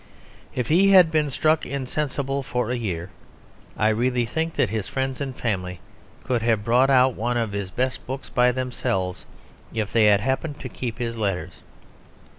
If 0.55 0.69
he 0.69 0.89
had 0.93 1.11
been 1.11 1.29
struck 1.29 1.63
insensible 1.63 2.41
for 2.41 2.71
a 2.71 2.75
year, 2.75 3.11
I 3.77 3.89
really 3.89 4.25
think 4.25 4.55
that 4.55 4.71
his 4.71 4.87
friends 4.87 5.21
and 5.21 5.35
family 5.35 5.79
could 6.23 6.41
have 6.41 6.63
brought 6.65 6.89
out 6.89 7.13
one 7.13 7.37
of 7.37 7.51
his 7.51 7.69
best 7.69 8.07
books 8.07 8.27
by 8.27 8.51
themselves 8.51 9.27
if 9.71 9.93
they 9.93 10.05
had 10.05 10.21
happened 10.21 10.57
to 10.61 10.69
keep 10.69 10.97
his 10.97 11.17
letters. 11.19 11.61